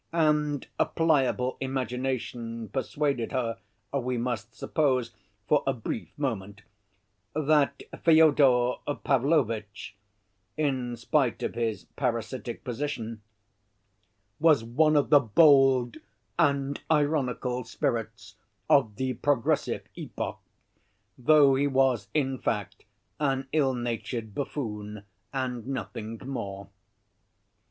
And 0.13 0.65
a 0.79 0.87
pliable 0.87 1.57
imagination 1.59 2.69
persuaded 2.69 3.33
her, 3.33 3.59
we 3.93 4.17
must 4.17 4.55
suppose, 4.55 5.11
for 5.47 5.61
a 5.67 5.73
brief 5.73 6.09
moment, 6.17 6.63
that 7.35 7.83
Fyodor 8.03 8.77
Pavlovitch, 9.03 9.95
in 10.57 10.97
spite 10.97 11.43
of 11.43 11.53
his 11.53 11.83
parasitic 11.97 12.63
position, 12.63 13.21
was 14.39 14.63
one 14.63 14.95
of 14.95 15.11
the 15.11 15.19
bold 15.19 15.97
and 16.39 16.81
ironical 16.89 17.63
spirits 17.63 18.37
of 18.67 18.95
that 18.95 19.21
progressive 19.21 19.83
epoch, 19.95 20.39
though 21.15 21.53
he 21.53 21.67
was, 21.67 22.07
in 22.15 22.39
fact, 22.39 22.85
an 23.19 23.47
ill‐natured 23.53 24.33
buffoon 24.33 25.03
and 25.31 25.67
nothing 25.67 26.19
more. 26.25 26.69